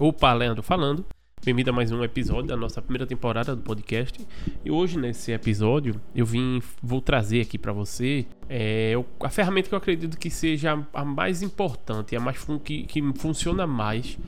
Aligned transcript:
Opa, 0.00 0.32
Leandro 0.32 0.60
falando. 0.60 1.06
Bem-vindo 1.44 1.70
a 1.70 1.72
mais 1.72 1.92
um 1.92 2.02
episódio 2.02 2.48
da 2.48 2.56
nossa 2.56 2.82
primeira 2.82 3.06
temporada 3.06 3.54
do 3.54 3.62
podcast. 3.62 4.26
E 4.64 4.68
hoje, 4.68 4.98
nesse 4.98 5.30
episódio, 5.30 6.00
eu 6.12 6.26
vim, 6.26 6.60
vou 6.82 7.00
trazer 7.00 7.42
aqui 7.42 7.56
para 7.56 7.72
você 7.72 8.26
é, 8.48 8.94
a 9.20 9.30
ferramenta 9.30 9.68
que 9.68 9.74
eu 9.74 9.78
acredito 9.78 10.18
que 10.18 10.30
seja 10.30 10.84
a 10.92 11.04
mais 11.04 11.42
importante, 11.42 12.16
a 12.16 12.20
mais 12.20 12.44
que, 12.64 12.82
que 12.82 13.00
funciona 13.14 13.68
mais 13.68 14.18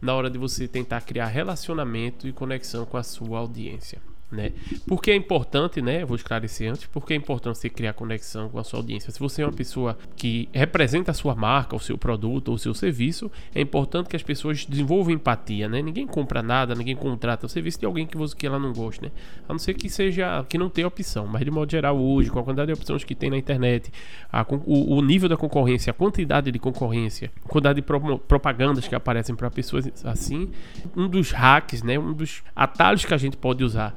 na 0.00 0.14
hora 0.14 0.30
de 0.30 0.38
você 0.38 0.68
tentar 0.68 1.00
criar 1.00 1.26
relacionamento 1.26 2.28
e 2.28 2.32
conexão 2.32 2.86
com 2.86 2.96
a 2.96 3.02
sua 3.02 3.40
audiência 3.40 4.00
né? 4.30 4.52
Porque 4.86 5.10
é 5.10 5.14
importante, 5.14 5.80
né? 5.80 6.04
Vou 6.04 6.16
esclarecer 6.16 6.70
antes, 6.70 6.86
porque 6.86 7.12
é 7.12 7.16
importante 7.16 7.58
você 7.58 7.70
criar 7.70 7.92
conexão 7.92 8.48
com 8.48 8.58
a 8.58 8.64
sua 8.64 8.80
audiência. 8.80 9.12
Se 9.12 9.20
você 9.20 9.42
é 9.42 9.46
uma 9.46 9.52
pessoa 9.52 9.96
que 10.16 10.48
representa 10.52 11.12
a 11.12 11.14
sua 11.14 11.34
marca, 11.34 11.76
o 11.76 11.80
seu 11.80 11.96
produto 11.96 12.48
ou 12.48 12.54
o 12.54 12.58
seu 12.58 12.74
serviço, 12.74 13.30
é 13.54 13.60
importante 13.60 14.08
que 14.08 14.16
as 14.16 14.22
pessoas 14.22 14.64
desenvolvam 14.64 15.14
empatia, 15.14 15.68
né? 15.68 15.80
Ninguém 15.80 16.06
compra 16.06 16.42
nada, 16.42 16.74
ninguém 16.74 16.96
contrata 16.96 17.46
o 17.46 17.48
serviço 17.48 17.78
de 17.78 17.86
alguém 17.86 18.06
que, 18.06 18.16
você, 18.16 18.34
que 18.34 18.46
ela 18.46 18.58
não 18.58 18.72
goste, 18.72 19.02
né? 19.02 19.12
A 19.48 19.52
não 19.52 19.58
ser 19.58 19.74
que 19.74 19.88
seja 19.88 20.44
que 20.48 20.58
não 20.58 20.68
tenha 20.68 20.88
opção, 20.88 21.26
mas 21.26 21.44
de 21.44 21.50
modo 21.50 21.70
geral 21.70 21.96
hoje, 21.96 22.30
com 22.30 22.38
a 22.40 22.42
quantidade 22.42 22.72
de 22.72 22.72
opções 22.72 23.04
que 23.04 23.14
tem 23.14 23.30
na 23.30 23.36
internet, 23.36 23.92
a, 24.32 24.44
o, 24.48 24.96
o, 24.96 25.02
nível 25.02 25.28
da 25.28 25.36
concorrência, 25.36 25.92
a 25.92 25.94
quantidade 25.94 26.50
de 26.50 26.58
concorrência, 26.58 27.30
a 27.44 27.48
quantidade 27.48 27.76
de 27.76 27.82
pro, 27.82 28.18
propagandas 28.18 28.88
que 28.88 28.94
aparecem 28.94 29.36
para 29.36 29.50
pessoas 29.50 29.88
assim, 30.04 30.50
um 30.96 31.08
dos 31.08 31.30
hacks, 31.30 31.82
né? 31.82 31.96
Um 31.96 32.12
dos 32.12 32.42
atalhos 32.54 33.04
que 33.04 33.14
a 33.14 33.18
gente 33.18 33.36
pode 33.36 33.62
usar 33.62 33.94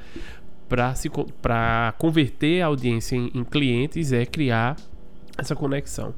para 0.69 1.93
converter 1.97 2.61
a 2.61 2.67
audiência 2.67 3.15
em, 3.15 3.31
em, 3.33 3.43
clientes 3.43 4.13
é 4.13 4.25
criar 4.25 4.77
essa 5.37 5.55
conexão. 5.55 6.13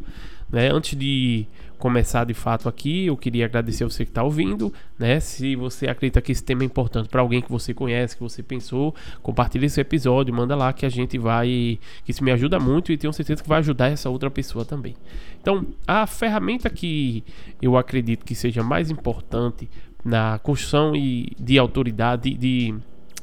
Né? 0.51 0.69
Antes 0.69 0.99
de 0.99 1.47
começar 1.79 2.25
de 2.25 2.33
fato 2.33 2.69
aqui, 2.69 3.07
eu 3.07 3.17
queria 3.17 3.45
agradecer 3.45 3.83
você 3.85 4.05
que 4.05 4.11
está 4.11 4.21
ouvindo. 4.21 4.71
Né? 4.99 5.19
Se 5.19 5.55
você 5.55 5.87
acredita 5.87 6.21
que 6.21 6.31
esse 6.31 6.43
tema 6.43 6.61
é 6.61 6.65
importante 6.65 7.09
para 7.09 7.21
alguém 7.21 7.41
que 7.41 7.49
você 7.49 7.73
conhece, 7.73 8.15
que 8.15 8.21
você 8.21 8.43
pensou, 8.43 8.93
compartilhe 9.23 9.65
esse 9.65 9.79
episódio, 9.81 10.33
manda 10.33 10.55
lá 10.55 10.71
que 10.73 10.85
a 10.85 10.89
gente 10.89 11.17
vai. 11.17 11.79
que 12.03 12.11
isso 12.11 12.23
me 12.23 12.31
ajuda 12.31 12.59
muito 12.59 12.91
e 12.91 12.97
tenho 12.97 13.13
certeza 13.13 13.41
que 13.41 13.49
vai 13.49 13.59
ajudar 13.59 13.87
essa 13.87 14.09
outra 14.09 14.29
pessoa 14.29 14.65
também. 14.65 14.95
Então, 15.41 15.65
a 15.87 16.05
ferramenta 16.05 16.69
que 16.69 17.23
eu 17.61 17.77
acredito 17.77 18.25
que 18.25 18.35
seja 18.35 18.61
mais 18.61 18.91
importante 18.91 19.69
na 20.03 20.39
construção 20.39 20.95
e 20.95 21.31
de 21.39 21.57
autoridade, 21.57 22.33
de 22.35 22.75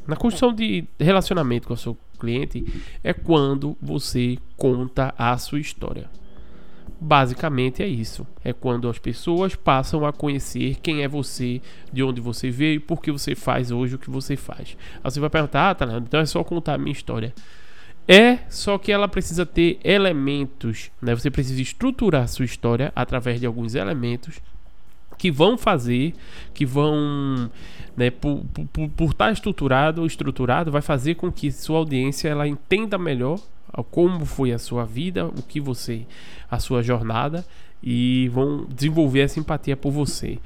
na 0.08 0.16
construção 0.16 0.54
de 0.54 0.86
relacionamento 0.98 1.68
com 1.68 1.74
o 1.74 1.76
seu 1.76 1.94
cliente 2.18 2.64
é 3.04 3.12
quando 3.12 3.76
você 3.80 4.38
conta 4.56 5.14
a 5.18 5.36
sua 5.36 5.60
história. 5.60 6.08
Basicamente 6.98 7.82
é 7.82 7.86
isso. 7.86 8.26
É 8.42 8.54
quando 8.54 8.88
as 8.88 8.98
pessoas 8.98 9.54
passam 9.54 10.06
a 10.06 10.12
conhecer 10.12 10.76
quem 10.76 11.02
é 11.02 11.08
você, 11.08 11.60
de 11.92 12.02
onde 12.02 12.22
você 12.22 12.50
veio 12.50 12.76
e 12.76 12.80
por 12.80 13.02
que 13.02 13.12
você 13.12 13.34
faz 13.34 13.70
hoje 13.70 13.96
o 13.96 13.98
que 13.98 14.08
você 14.08 14.34
faz. 14.34 14.78
Aí 15.04 15.10
você 15.10 15.20
vai 15.20 15.28
perguntar, 15.28 15.70
ah, 15.70 15.74
tá, 15.74 15.86
então 15.98 16.20
é 16.20 16.26
só 16.26 16.42
contar 16.42 16.74
a 16.74 16.78
minha 16.78 16.92
história. 16.92 17.34
É, 18.08 18.38
só 18.48 18.78
que 18.78 18.90
ela 18.90 19.06
precisa 19.06 19.44
ter 19.44 19.78
elementos, 19.84 20.90
né? 21.02 21.14
Você 21.14 21.30
precisa 21.30 21.60
estruturar 21.60 22.26
sua 22.26 22.46
história 22.46 22.90
através 22.96 23.38
de 23.38 23.44
alguns 23.44 23.74
elementos 23.74 24.40
que 25.18 25.30
vão 25.30 25.58
fazer, 25.58 26.14
que 26.54 26.64
vão, 26.64 27.50
né, 27.96 28.10
por, 28.10 28.42
por, 28.72 28.88
por 28.88 29.10
estar 29.10 29.32
estruturado 29.32 30.00
ou 30.00 30.06
estruturado, 30.06 30.70
vai 30.70 30.80
fazer 30.80 31.16
com 31.16 31.30
que 31.30 31.50
sua 31.50 31.78
audiência 31.78 32.28
ela 32.28 32.46
entenda 32.46 32.96
melhor 32.96 33.38
como 33.90 34.24
foi 34.24 34.52
a 34.52 34.58
sua 34.58 34.84
vida, 34.84 35.26
o 35.26 35.42
que 35.42 35.60
você, 35.60 36.06
a 36.50 36.58
sua 36.58 36.82
jornada 36.82 37.44
e 37.82 38.28
vão 38.32 38.66
desenvolver 38.68 39.22
a 39.22 39.28
simpatia 39.28 39.76
por 39.76 39.90
você. 39.90 40.38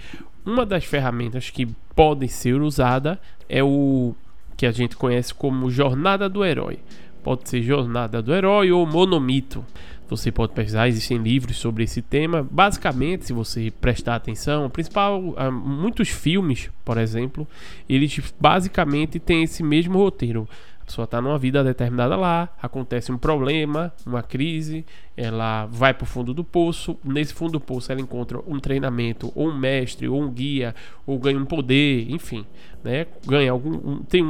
Uma 0.44 0.66
das 0.66 0.84
ferramentas 0.84 1.50
que 1.50 1.66
podem 1.94 2.28
ser 2.28 2.60
usada 2.60 3.20
é 3.48 3.62
o 3.62 4.14
que 4.56 4.66
a 4.66 4.72
gente 4.72 4.96
conhece 4.96 5.32
como 5.32 5.70
jornada 5.70 6.28
do 6.28 6.44
herói. 6.44 6.78
Pode 7.22 7.48
ser 7.48 7.62
jornada 7.62 8.20
do 8.20 8.34
herói 8.34 8.72
ou 8.72 8.84
monomito. 8.84 9.64
Você 10.08 10.30
pode 10.30 10.52
pesquisar, 10.52 10.88
existem 10.88 11.18
livros 11.18 11.56
sobre 11.56 11.84
esse 11.84 12.02
tema. 12.02 12.46
Basicamente, 12.50 13.24
se 13.24 13.32
você 13.32 13.72
prestar 13.80 14.16
atenção, 14.16 14.68
principal, 14.68 15.34
ah, 15.36 15.50
muitos 15.50 16.08
filmes, 16.08 16.70
por 16.84 16.98
exemplo, 16.98 17.48
eles 17.88 18.20
basicamente 18.38 19.18
têm 19.18 19.44
esse 19.44 19.62
mesmo 19.62 19.98
roteiro. 19.98 20.46
A 20.82 20.84
pessoa 20.84 21.04
está 21.04 21.20
numa 21.22 21.38
vida 21.38 21.62
determinada 21.62 22.16
lá, 22.16 22.48
acontece 22.60 23.12
um 23.12 23.16
problema, 23.16 23.92
uma 24.04 24.20
crise, 24.20 24.84
ela 25.16 25.66
vai 25.66 25.94
para 25.94 26.02
o 26.02 26.06
fundo 26.06 26.34
do 26.34 26.42
poço. 26.42 26.98
Nesse 27.04 27.32
fundo 27.32 27.52
do 27.52 27.60
poço, 27.60 27.92
ela 27.92 28.00
encontra 28.00 28.40
um 28.46 28.58
treinamento, 28.58 29.32
ou 29.34 29.48
um 29.48 29.56
mestre, 29.56 30.08
ou 30.08 30.20
um 30.20 30.28
guia, 30.28 30.74
ou 31.06 31.18
ganha 31.20 31.38
um 31.38 31.44
poder, 31.44 32.10
enfim, 32.10 32.44
né? 32.82 33.06
Ganha 33.24 33.52
algum. 33.52 33.70
Um, 33.70 34.02
tem, 34.02 34.24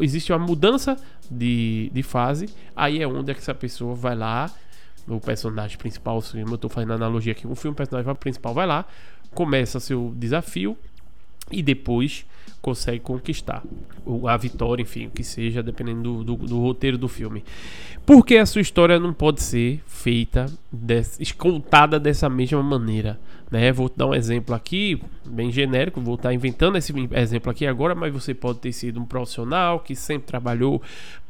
existe 0.00 0.32
uma 0.32 0.38
mudança 0.38 0.96
de, 1.28 1.90
de 1.92 2.02
fase, 2.04 2.48
aí 2.74 3.02
é 3.02 3.06
onde 3.06 3.32
é 3.32 3.34
que 3.34 3.40
essa 3.40 3.54
pessoa 3.54 3.94
vai 3.94 4.14
lá 4.14 4.50
o 5.08 5.20
personagem 5.20 5.78
principal, 5.78 6.20
se 6.20 6.38
eu 6.38 6.54
estou 6.54 6.68
fazendo 6.68 6.92
analogia 6.92 7.32
aqui, 7.32 7.46
o 7.46 7.54
filme, 7.54 7.72
o 7.74 7.76
personagem 7.76 8.14
principal 8.16 8.52
vai 8.52 8.66
lá, 8.66 8.84
começa 9.34 9.78
seu 9.80 10.12
desafio 10.16 10.76
e 11.50 11.62
depois 11.62 12.26
consegue 12.60 13.00
conquistar 13.00 13.62
a 14.28 14.36
vitória, 14.36 14.82
enfim, 14.82 15.06
o 15.06 15.10
que 15.10 15.24
seja, 15.24 15.62
dependendo 15.62 16.24
do, 16.24 16.36
do, 16.36 16.46
do, 16.46 16.60
roteiro 16.60 16.98
do 16.98 17.08
filme. 17.08 17.44
Porque 18.04 18.36
a 18.36 18.46
sua 18.46 18.60
história 18.60 18.98
não 18.98 19.12
pode 19.12 19.42
ser 19.42 19.82
feita, 19.86 20.46
des, 20.70 21.18
contada 21.32 21.98
dessa 21.98 22.28
mesma 22.28 22.62
maneira. 22.62 23.18
Né? 23.50 23.70
Vou 23.72 23.90
dar 23.94 24.06
um 24.06 24.14
exemplo 24.14 24.54
aqui, 24.54 25.00
bem 25.24 25.50
genérico, 25.50 26.00
vou 26.00 26.16
estar 26.16 26.32
inventando 26.32 26.76
esse 26.76 26.92
exemplo 27.12 27.50
aqui 27.50 27.66
agora, 27.66 27.94
mas 27.94 28.12
você 28.12 28.34
pode 28.34 28.58
ter 28.58 28.72
sido 28.72 29.00
um 29.00 29.04
profissional 29.04 29.80
que 29.80 29.94
sempre 29.94 30.26
trabalhou 30.26 30.82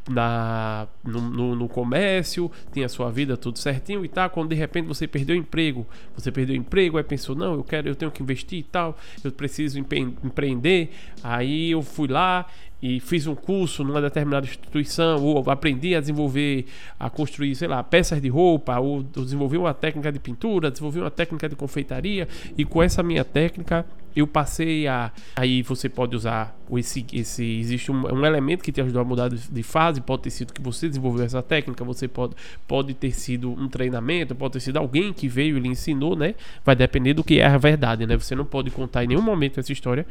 na, 0.08 0.86
no, 1.04 1.20
no, 1.20 1.56
no, 1.56 1.68
comércio, 1.68 2.50
tinha 2.72 2.88
sua 2.88 3.10
vida 3.10 3.36
tudo 3.36 3.58
certinho 3.58 4.04
e 4.04 4.08
tal. 4.08 4.30
Quando 4.30 4.50
de 4.50 4.54
repente 4.54 4.86
você 4.86 5.06
perdeu 5.06 5.34
o 5.36 5.38
emprego, 5.38 5.86
você 6.14 6.30
perdeu 6.30 6.54
o 6.54 6.58
emprego, 6.58 6.96
aí 6.96 7.04
pensou: 7.04 7.34
não, 7.34 7.54
eu 7.54 7.64
quero, 7.64 7.88
eu 7.88 7.94
tenho 7.94 8.10
que 8.10 8.22
investir 8.22 8.60
e 8.60 8.62
tal, 8.62 8.96
eu 9.22 9.32
preciso 9.32 9.78
empreender. 9.78 10.90
Aí 11.22 11.70
eu 11.70 11.82
fui 11.82 12.08
lá 12.08 12.46
e 12.82 13.00
fiz 13.00 13.26
um 13.26 13.34
curso 13.34 13.82
numa 13.82 14.00
determinada 14.00 14.46
instituição, 14.46 15.22
ou 15.24 15.50
aprendi 15.50 15.94
a 15.94 16.00
desenvolver, 16.00 16.66
a 16.98 17.08
construir, 17.08 17.54
sei 17.54 17.68
lá, 17.68 17.82
peças 17.82 18.20
de 18.20 18.28
roupa, 18.28 18.78
ou 18.78 19.02
desenvolvi 19.02 19.56
uma 19.56 19.72
técnica 19.72 20.12
de 20.12 20.18
pintura, 20.18 20.70
desenvolvi 20.70 21.00
uma 21.00 21.10
técnica 21.10 21.48
de 21.48 21.56
confeitaria, 21.56 22.28
e 22.56 22.64
com 22.64 22.82
essa 22.82 23.02
minha 23.02 23.24
técnica 23.24 23.86
eu 24.16 24.26
passei 24.26 24.88
a. 24.88 25.12
Aí 25.36 25.62
você 25.62 25.90
pode 25.90 26.16
usar 26.16 26.58
esse. 26.72 27.04
esse 27.12 27.44
existe 27.44 27.92
um, 27.92 28.14
um 28.14 28.24
elemento 28.24 28.64
que 28.64 28.72
te 28.72 28.80
ajudou 28.80 29.02
a 29.02 29.04
mudar 29.04 29.28
de, 29.28 29.36
de, 29.36 29.62
fase, 29.62 30.00
pode 30.00 30.22
ter 30.22 30.30
sido 30.30 30.54
que 30.54 30.62
você 30.62 30.88
desenvolveu 30.88 31.24
essa 31.24 31.42
técnica, 31.42 31.84
você 31.84 32.08
pode, 32.08 32.34
pode 32.66 32.94
ter 32.94 33.12
sido 33.12 33.50
um 33.50 33.68
treinamento, 33.68 34.34
pode 34.34 34.54
ter 34.54 34.60
sido 34.60 34.78
alguém 34.78 35.12
que 35.12 35.28
veio 35.28 35.58
e 35.58 35.60
lhe 35.60 35.68
ensinou, 35.68 36.16
né? 36.16 36.34
Vai 36.64 36.74
depender 36.74 37.12
do 37.12 37.22
que 37.22 37.40
é 37.40 37.46
a 37.46 37.58
verdade, 37.58 38.06
né? 38.06 38.16
Você 38.16 38.34
não 38.34 38.46
pode 38.46 38.70
contar 38.70 39.04
em 39.04 39.08
nenhum 39.08 39.22
momento 39.22 39.60
essa 39.60 39.70
história, 39.70 40.06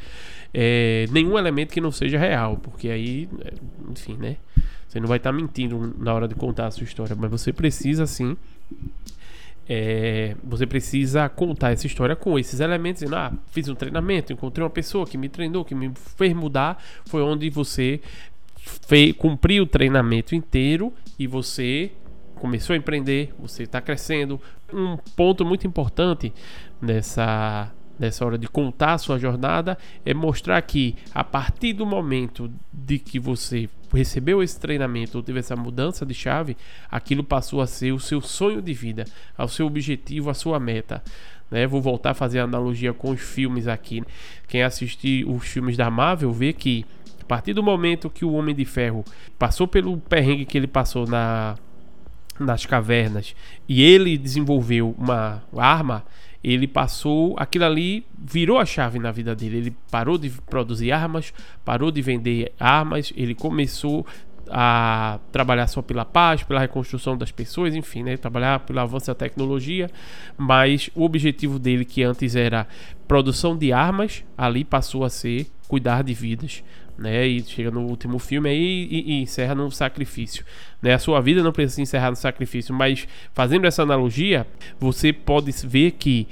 é, 0.54 1.08
nenhum 1.12 1.38
elemento 1.38 1.74
que 1.74 1.82
não 1.82 1.92
seja 1.92 2.20
real, 2.20 2.58
porque 2.58 2.90
aí, 2.90 3.28
é, 3.44 3.54
enfim, 3.92 4.16
né? 4.18 4.38
Você 4.88 5.00
não 5.00 5.08
vai 5.08 5.18
estar 5.18 5.32
mentindo 5.32 5.96
na 5.98 6.14
hora 6.14 6.28
de 6.28 6.36
contar 6.36 6.68
a 6.68 6.72
sua 6.72 6.84
história, 6.84 7.16
mas 7.20 7.32
você 7.32 7.52
precisa 7.52 8.06
sim 8.06 8.38
é, 9.68 10.36
você 10.44 10.66
precisa 10.66 11.28
contar 11.28 11.72
essa 11.72 11.88
história 11.88 12.16
com 12.16 12.38
esses 12.38 12.59
elementos, 12.59 13.02
dizendo, 13.02 13.16
ah, 13.16 13.34
fiz 13.52 13.68
um 13.68 13.76
treinamento, 13.76 14.31
encontrei 14.31 14.64
uma 14.64 14.70
pessoa 14.70 15.06
que 15.06 15.18
me 15.18 15.28
treinou, 15.28 15.66
que 15.66 15.74
me 15.74 15.92
fez 16.16 16.34
mudar, 16.34 16.81
foi 17.06 17.22
onde 17.22 17.50
você 17.50 18.00
fez, 18.56 19.14
cumpriu 19.14 19.64
o 19.64 19.68
treinamento 19.68 20.36
inteiro 20.36 20.94
e 21.18 21.28
você 21.28 21.92
começou 22.36 22.74
a 22.74 22.78
empreender, 22.78 23.34
você 23.40 23.64
está 23.64 23.81
crescendo. 23.81 24.40
Um 24.72 24.98
ponto 25.16 25.46
muito 25.46 25.66
importante 25.66 26.34
nessa 26.81 27.72
nessa 27.97 28.25
hora 28.25 28.38
de 28.38 28.47
contar 28.47 28.94
a 28.94 28.97
sua 28.97 29.17
jornada 29.17 29.77
é 30.06 30.13
mostrar 30.13 30.62
que 30.62 30.95
a 31.13 31.24
partir 31.24 31.74
do 31.74 31.86
momento 31.86 32.51
de 32.74 33.00
que 33.00 33.19
você 33.19 33.69
recebeu 33.94 34.44
esse 34.44 34.59
treinamento 34.59 35.18
ou 35.18 35.24
teve 35.24 35.39
essa 35.39 35.56
mudança 35.56 36.06
de 36.06 36.13
chave, 36.13 36.57
aquilo 36.89 37.24
passou 37.24 37.62
a 37.62 37.68
ser 37.68 37.92
o 37.92 38.00
seu 38.00 38.21
sonho 38.21 38.62
de 38.62 38.74
vida, 38.74 39.06
ao 39.38 39.47
seu 39.47 39.65
objetivo, 39.65 40.30
a 40.30 40.33
sua 40.33 40.59
meta. 40.59 41.01
Né? 41.50 41.65
Vou 41.65 41.81
voltar 41.81 42.12
a 42.12 42.15
fazer 42.15 42.39
a 42.39 42.44
analogia 42.44 42.94
com 42.94 43.12
os 43.12 43.21
filmes 43.21 43.68
aqui. 43.68 44.03
Quem 44.48 44.63
assistir 44.63 45.27
os 45.27 45.45
filmes 45.45 45.77
da 45.77 45.89
Marvel 45.89 46.31
vê 46.31 46.51
que 46.51 46.86
a 47.21 47.25
partir 47.25 47.53
do 47.53 47.63
momento 47.63 48.09
que 48.09 48.25
o 48.25 48.33
Homem 48.33 48.53
de 48.53 48.65
Ferro 48.65 49.03
passou 49.39 49.68
pelo 49.68 49.98
perrengue 49.98 50.45
que 50.45 50.57
ele 50.57 50.68
passou 50.68 51.07
na 51.07 51.56
nas 52.38 52.65
cavernas 52.65 53.33
e 53.68 53.81
ele 53.81 54.18
desenvolveu 54.18 54.94
uma 54.98 55.41
arma, 55.56 56.03
ele 56.47 56.68
passou, 56.68 57.33
aquilo 57.39 57.65
ali 57.65 58.06
virou 58.15 58.59
a 58.59 58.65
chave 58.68 59.00
na 59.00 59.12
vida 59.12 59.36
dele. 59.36 59.57
Ele 59.57 59.75
parou 59.89 60.15
de 60.15 60.30
produzir 60.30 60.92
armas, 60.92 61.33
parou 61.65 61.89
de 61.89 62.03
vender 62.03 62.53
armas, 62.59 63.12
ele 63.18 63.33
começou 63.33 64.06
a 64.47 65.18
trabalhar 65.31 65.65
só 65.65 65.81
pela 65.81 66.06
paz, 66.06 66.44
pela 66.44 66.59
reconstrução 66.59 67.18
das 67.18 67.31
pessoas, 67.31 67.74
enfim, 67.74 68.03
né? 68.03 68.15
trabalhar 68.15 68.59
pelo 68.59 68.80
avanço 68.80 69.07
da 69.07 69.15
tecnologia, 69.15 69.89
mas 70.38 70.88
o 70.94 71.03
objetivo 71.03 71.57
dele 71.57 71.83
que 71.83 72.03
antes 72.03 72.36
era 72.36 72.68
produção 73.07 73.57
de 73.57 73.74
armas, 73.74 74.24
ali 74.38 74.63
passou 74.63 75.03
a 75.03 75.09
ser 75.09 75.48
cuidar 75.68 76.03
de 76.03 76.13
vidas. 76.13 76.63
Né, 76.97 77.27
e 77.27 77.44
chega 77.44 77.69
no 77.69 77.81
último 77.81 78.18
filme 78.19 78.50
aí 78.50 78.88
e, 78.89 79.12
e, 79.12 79.21
encerra 79.21 79.53
no 79.53 79.69
sacrifício. 79.69 80.45
Né? 80.81 80.94
A 80.94 81.00
sua 81.00 81.19
vida 81.19 81.44
não 81.44 81.51
precisa 81.51 81.81
encerrar 81.81 82.09
no 82.09 82.15
sacrifício, 82.15 82.74
mas 82.74 83.06
fazendo 83.33 83.68
essa 83.68 83.83
analogia, 83.83 84.47
você 84.80 85.12
pode 85.12 85.51
ver 85.68 85.92
que 85.92 86.25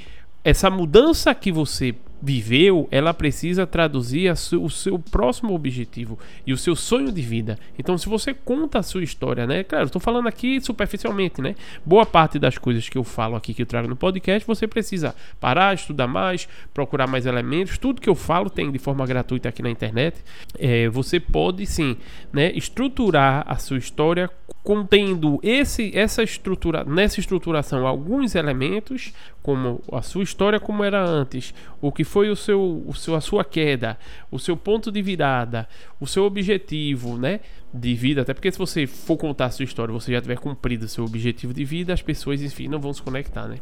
essa 0.43 0.69
mudança 0.69 1.33
que 1.33 1.51
você 1.51 1.95
viveu, 2.23 2.87
ela 2.89 3.13
precisa 3.13 3.67
traduzir 3.67 4.31
o 4.31 4.69
seu 4.69 4.97
próximo 4.97 5.53
objetivo 5.53 6.17
e 6.47 6.53
o 6.53 6.57
seu 6.57 6.73
sonho 6.73 7.11
de 7.11 7.21
vida. 7.21 7.59
Então, 7.77 7.97
se 7.97 8.07
você 8.07 8.33
conta 8.33 8.79
a 8.79 8.83
sua 8.83 9.03
história, 9.03 9.45
né? 9.45 9.61
Claro, 9.65 9.85
estou 9.85 9.99
falando 9.99 10.27
aqui 10.27 10.61
superficialmente, 10.61 11.41
né? 11.41 11.53
Boa 11.85 12.05
parte 12.05 12.39
das 12.39 12.57
coisas 12.57 12.87
que 12.87 12.97
eu 12.97 13.03
falo 13.03 13.35
aqui, 13.35 13.53
que 13.53 13.61
eu 13.61 13.65
trago 13.65 13.89
no 13.89 13.95
podcast, 13.97 14.47
você 14.47 14.65
precisa 14.65 15.13
parar, 15.37 15.73
estudar 15.73 16.07
mais, 16.07 16.47
procurar 16.73 17.07
mais 17.07 17.25
elementos. 17.25 17.77
Tudo 17.77 17.99
que 17.99 18.09
eu 18.09 18.15
falo 18.15 18.49
tem 18.49 18.71
de 18.71 18.79
forma 18.79 19.05
gratuita 19.05 19.49
aqui 19.49 19.61
na 19.61 19.69
internet. 19.69 20.17
É, 20.57 20.87
você 20.87 21.19
pode 21.19 21.65
sim, 21.65 21.97
né? 22.31 22.53
Estruturar 22.53 23.43
a 23.45 23.57
sua 23.57 23.77
história 23.77 24.29
contendo 24.63 25.41
esse, 25.43 25.91
essa 25.93 26.23
estrutura, 26.23 26.85
nessa 26.85 27.19
estruturação 27.19 27.85
alguns 27.85 28.33
elementos, 28.33 29.13
como 29.43 29.81
a 29.91 30.01
sua 30.01 30.23
história 30.23 30.59
como 30.59 30.83
era 30.83 31.05
antes, 31.05 31.53
o 31.81 31.91
que 31.91 32.05
foi 32.05 32.29
o 32.29 32.35
seu, 32.35 32.81
o 32.87 32.95
seu, 32.95 33.13
a 33.13 33.21
sua 33.21 33.43
queda, 33.43 33.99
o 34.31 34.39
seu 34.39 34.55
ponto 34.55 34.89
de 34.89 35.01
virada, 35.01 35.67
o 35.99 36.07
seu 36.07 36.23
objetivo, 36.23 37.17
né, 37.17 37.41
de 37.73 37.93
vida, 37.93 38.21
até 38.21 38.33
porque 38.33 38.51
se 38.51 38.57
você 38.57 38.87
for 38.87 39.17
contar 39.17 39.45
a 39.45 39.51
sua 39.51 39.65
história, 39.65 39.93
você 39.93 40.13
já 40.13 40.21
tiver 40.21 40.39
cumprido 40.39 40.85
o 40.85 40.89
seu 40.89 41.03
objetivo 41.03 41.53
de 41.53 41.65
vida, 41.65 41.93
as 41.93 42.01
pessoas, 42.01 42.41
enfim, 42.41 42.69
não 42.69 42.79
vão 42.79 42.93
se 42.93 43.01
conectar, 43.01 43.47
né? 43.47 43.57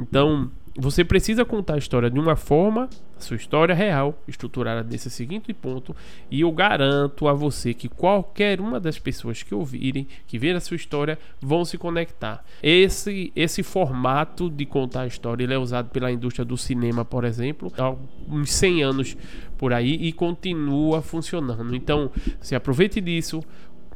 Então, 0.00 0.50
você 0.80 1.04
precisa 1.04 1.44
contar 1.44 1.74
a 1.74 1.78
história 1.78 2.08
de 2.08 2.20
uma 2.20 2.36
forma, 2.36 2.88
a 3.16 3.20
sua 3.20 3.36
história 3.36 3.74
real, 3.74 4.22
estruturada 4.28 4.88
nesse 4.88 5.10
seguinte 5.10 5.52
ponto, 5.52 5.94
e 6.30 6.42
eu 6.42 6.52
garanto 6.52 7.26
a 7.26 7.32
você 7.32 7.74
que 7.74 7.88
qualquer 7.88 8.60
uma 8.60 8.78
das 8.78 8.96
pessoas 8.96 9.42
que 9.42 9.52
ouvirem, 9.52 10.06
que 10.28 10.38
ver 10.38 10.54
a 10.54 10.60
sua 10.60 10.76
história, 10.76 11.18
vão 11.40 11.64
se 11.64 11.76
conectar. 11.76 12.44
Esse 12.62 13.32
esse 13.34 13.64
formato 13.64 14.48
de 14.48 14.64
contar 14.64 15.02
a 15.02 15.06
história, 15.18 15.42
ele 15.42 15.52
é 15.52 15.58
usado 15.58 15.90
pela 15.90 16.10
indústria 16.10 16.44
do 16.44 16.56
cinema, 16.56 17.04
por 17.04 17.24
exemplo, 17.24 17.72
há 17.76 17.94
uns 18.30 18.50
100 18.52 18.82
anos 18.84 19.16
por 19.58 19.72
aí 19.72 19.94
e 19.94 20.12
continua 20.12 21.02
funcionando. 21.02 21.74
Então, 21.74 22.10
se 22.40 22.54
aproveite 22.54 23.00
disso, 23.00 23.42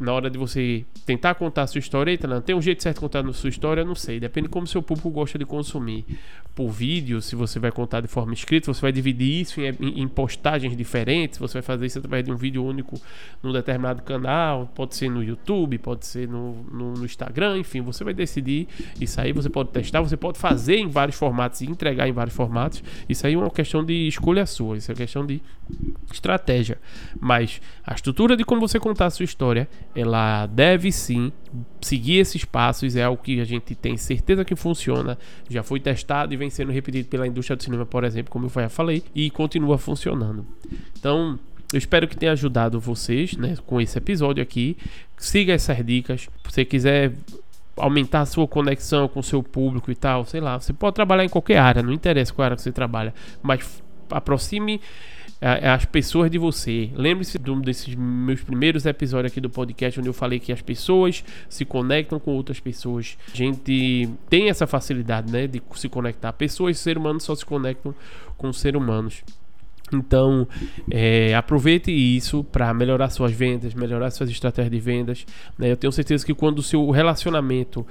na 0.01 0.13
hora 0.13 0.31
de 0.31 0.39
você 0.39 0.85
tentar 1.05 1.35
contar 1.35 1.63
a 1.63 1.67
sua 1.67 1.79
história, 1.79 2.11
eita, 2.11 2.27
não, 2.27 2.41
tem 2.41 2.55
um 2.55 2.63
jeito 2.63 2.83
certo 2.83 2.97
de 2.97 3.01
contar 3.01 3.27
a 3.27 3.33
sua 3.33 3.49
história, 3.49 3.85
não 3.85 3.95
sei, 3.95 4.21
depende 4.21 4.49
como 4.49 4.67
seu 4.67 4.83
público 4.83 5.11
gosta 5.11 5.39
de 5.39 5.45
consumir. 5.45 6.05
Por 6.55 6.71
vídeo, 6.71 7.23
se 7.23 7.35
você 7.35 7.59
vai 7.59 7.73
contar 7.73 8.03
de 8.03 8.09
forma 8.09 8.35
escrita, 8.35 8.73
você 8.73 8.81
vai 8.81 8.93
dividir 8.93 9.41
isso 9.41 9.61
em, 9.61 10.03
em, 10.03 10.07
postagens 10.07 10.77
diferentes, 10.77 11.39
você 11.39 11.55
vai 11.55 11.63
fazer 11.63 11.87
isso 11.87 11.99
através 11.99 12.25
de 12.25 12.31
um 12.31 12.37
vídeo 12.37 12.63
único 12.63 13.01
num 13.43 13.53
determinado 13.53 14.03
canal, 14.03 14.71
pode 14.75 14.95
ser 14.95 15.09
no 15.09 15.25
YouTube, 15.25 15.79
pode 15.79 16.05
ser 16.05 16.29
no, 16.29 16.63
no, 16.71 16.93
no 16.95 17.05
Instagram, 17.05 17.59
enfim, 17.59 17.81
você 17.81 18.05
vai 18.05 18.13
decidir 18.13 18.69
isso 19.01 19.19
aí, 19.21 19.33
você 19.33 19.49
pode 19.49 19.71
testar, 19.71 20.03
você 20.03 20.17
pode 20.17 20.39
fazer 20.39 20.77
em 20.77 20.89
vários 20.89 21.17
formatos 21.17 21.63
e 21.63 21.67
entregar 21.67 22.07
em 22.07 22.13
vários 22.13 22.37
formatos, 22.37 22.85
isso 23.09 23.27
aí 23.27 23.33
é 23.33 23.39
uma 23.39 23.51
questão 23.51 23.83
de 23.83 24.07
escolha 24.07 24.45
sua, 24.45 24.77
isso 24.77 24.93
é 24.93 24.95
questão 24.95 25.25
de 25.25 25.41
estratégia, 26.13 26.79
mas 27.19 27.63
a 27.85 27.95
estrutura 27.95 28.37
de 28.37 28.45
como 28.45 28.61
você 28.61 28.79
contar 28.79 29.07
a 29.07 29.11
sua 29.11 29.25
história 29.25 29.69
ela 29.95 30.47
deve 30.47 30.91
sim 30.91 31.33
seguir 31.81 32.19
esses 32.19 32.45
passos, 32.45 32.97
é 32.97 33.05
algo 33.05 33.23
que 33.23 33.41
a 33.41 33.45
gente 33.45 33.75
tem 33.75 33.97
certeza 33.97 34.45
que 34.45 34.57
funciona, 34.57 35.19
já 35.49 35.63
foi 35.63 35.81
testado 35.81 36.33
e 36.33 36.37
vem 36.37 36.49
sendo 36.49 36.73
repetido 36.73 37.09
pela 37.09 37.27
indústria 37.27 37.57
do 37.57 37.63
cinema, 37.63 37.85
por 37.85 38.05
exemplo, 38.05 38.31
como 38.31 38.47
eu 38.47 38.51
já 38.51 38.69
falei, 38.69 39.03
e 39.15 39.31
continua 39.31 39.77
funcionando. 39.77 40.47
Então, 40.99 41.39
eu 41.73 41.79
espero 41.79 42.07
que 42.07 42.17
tenha 42.17 42.33
ajudado 42.33 42.79
vocês 42.81 43.37
né, 43.37 43.55
com 43.67 43.81
esse 43.81 43.97
episódio 43.97 44.43
aqui. 44.43 44.77
Siga 45.17 45.53
essas 45.55 45.85
dicas. 45.85 46.23
Se 46.23 46.29
você 46.45 46.65
quiser 46.65 47.13
aumentar 47.77 48.21
a 48.21 48.27
sua 48.27 48.47
conexão 48.47 49.09
com 49.09 49.21
o 49.21 49.23
seu 49.23 49.43
público 49.43 49.91
e 49.91 49.95
tal, 49.95 50.25
sei 50.27 50.41
lá, 50.41 50.61
você 50.61 50.73
pode 50.73 50.95
trabalhar 50.95 51.25
em 51.25 51.29
qualquer 51.29 51.59
área, 51.59 51.83
não 51.83 51.93
interessa 51.93 52.33
qual 52.33 52.45
área 52.45 52.57
que 52.57 52.63
você 52.63 52.73
trabalha, 52.73 53.15
mas 53.43 53.83
aproxime 54.11 54.81
as 55.43 55.85
pessoas 55.85 56.31
de 56.31 56.39
você. 56.39 56.91
Lembre-se 56.95 57.37
de 57.37 57.51
um 57.51 57.61
desses 57.61 57.95
meus 57.97 58.41
primeiros 58.41 58.87
episódios 58.87 59.33
aqui 59.33 59.41
do 59.41 59.51
podcast, 59.51 59.99
onde 59.99 60.09
eu 60.09 60.13
falei 60.13 60.39
que 60.39 60.53
as 60.53 60.63
pessoas 60.63 61.25
se 61.49 61.65
conectam 61.65 62.21
com 62.21 62.31
outras 62.31 62.61
pessoas. 62.61 63.19
A 63.33 63.37
gente 63.37 64.09
tem 64.31 64.49
essa 64.49 64.67
facilidade, 64.69 65.33
né, 65.33 65.49
de 65.49 65.61
se 65.75 65.89
conectar. 65.89 66.33
Pessoas 66.33 66.79
seres 66.79 67.01
humanos 67.01 67.25
só 67.25 67.35
se 67.35 67.45
conectam 67.45 67.93
com 68.37 68.53
seres 68.53 68.81
humanos. 68.81 69.25
Então, 69.93 70.49
é, 70.91 71.35
aproveite 71.35 71.91
isso 71.91 72.45
para 72.45 72.73
melhorar 72.73 73.11
suas 73.11 73.33
vendas, 73.33 73.75
melhorar 73.75 74.11
suas 74.11 74.31
estratégias 74.31 74.71
de 74.71 74.81
vendas. 74.81 75.27
Né? 75.59 75.71
Eu 75.71 75.77
tenho 75.77 75.93
certeza 75.93 76.25
que 76.25 76.33
quando 76.33 76.61
o 76.61 76.63
seu 76.63 76.89
relacionamento 76.91 77.87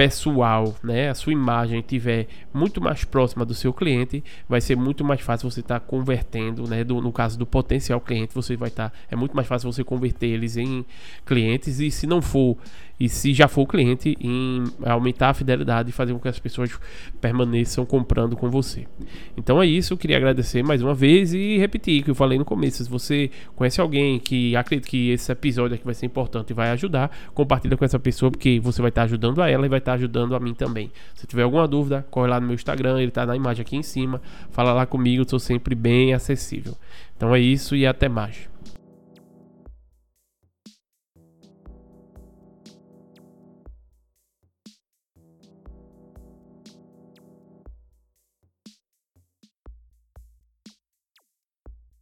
pessoal, 0.00 0.74
né, 0.82 1.10
a 1.10 1.14
sua 1.14 1.30
imagem 1.30 1.82
tiver 1.82 2.26
muito 2.54 2.80
mais 2.80 3.04
próxima 3.04 3.44
do 3.44 3.52
seu 3.52 3.70
cliente, 3.70 4.24
vai 4.48 4.58
ser 4.58 4.74
muito 4.74 5.04
mais 5.04 5.20
fácil 5.20 5.50
você 5.50 5.60
estar 5.60 5.78
tá 5.78 5.86
convertendo, 5.86 6.66
né, 6.66 6.82
do, 6.82 7.02
no 7.02 7.12
caso 7.12 7.38
do 7.38 7.44
potencial 7.44 8.00
cliente, 8.00 8.34
você 8.34 8.56
vai 8.56 8.70
estar, 8.70 8.88
tá, 8.88 8.96
é 9.10 9.14
muito 9.14 9.36
mais 9.36 9.46
fácil 9.46 9.70
você 9.70 9.84
converter 9.84 10.28
eles 10.28 10.56
em 10.56 10.86
clientes 11.26 11.80
e 11.80 11.90
se 11.90 12.06
não 12.06 12.22
for 12.22 12.56
e 13.00 13.08
se 13.08 13.32
já 13.32 13.48
for 13.48 13.66
cliente, 13.66 14.14
em 14.20 14.64
aumentar 14.84 15.30
a 15.30 15.34
fidelidade 15.34 15.88
e 15.88 15.92
fazer 15.92 16.12
com 16.12 16.20
que 16.20 16.28
as 16.28 16.38
pessoas 16.38 16.70
permaneçam 17.18 17.86
comprando 17.86 18.36
com 18.36 18.50
você. 18.50 18.86
Então 19.34 19.60
é 19.62 19.66
isso, 19.66 19.94
eu 19.94 19.96
queria 19.96 20.18
agradecer 20.18 20.62
mais 20.62 20.82
uma 20.82 20.94
vez 20.94 21.32
e 21.32 21.56
repetir 21.56 22.02
o 22.02 22.04
que 22.04 22.10
eu 22.10 22.14
falei 22.14 22.38
no 22.38 22.44
começo. 22.44 22.84
Se 22.84 22.90
você 22.90 23.30
conhece 23.56 23.80
alguém 23.80 24.18
que 24.18 24.54
acredita 24.54 24.86
que 24.86 25.08
esse 25.10 25.32
episódio 25.32 25.76
aqui 25.76 25.84
vai 25.84 25.94
ser 25.94 26.04
importante 26.04 26.50
e 26.50 26.52
vai 26.52 26.68
ajudar, 26.72 27.10
compartilha 27.32 27.74
com 27.74 27.86
essa 27.86 27.98
pessoa, 27.98 28.30
porque 28.30 28.60
você 28.60 28.82
vai 28.82 28.90
estar 28.90 29.04
ajudando 29.04 29.40
a 29.40 29.48
ela 29.48 29.64
e 29.64 29.68
vai 29.70 29.78
estar 29.78 29.94
ajudando 29.94 30.36
a 30.36 30.40
mim 30.40 30.52
também. 30.52 30.90
Se 31.14 31.26
tiver 31.26 31.44
alguma 31.44 31.66
dúvida, 31.66 32.06
corre 32.10 32.28
lá 32.28 32.38
no 32.38 32.46
meu 32.46 32.54
Instagram, 32.54 32.98
ele 32.98 33.08
está 33.08 33.24
na 33.24 33.34
imagem 33.34 33.62
aqui 33.62 33.76
em 33.76 33.82
cima. 33.82 34.20
Fala 34.50 34.74
lá 34.74 34.84
comigo, 34.84 35.20
eu 35.20 35.22
estou 35.22 35.38
sempre 35.38 35.74
bem 35.74 36.12
acessível. 36.12 36.76
Então 37.16 37.34
é 37.34 37.40
isso 37.40 37.74
e 37.74 37.86
até 37.86 38.10
mais. 38.10 38.50